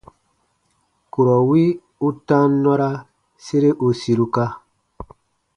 [1.11, 1.63] Kurɔ wi
[2.05, 2.89] u tam nɔra
[3.45, 4.45] sere u siruka.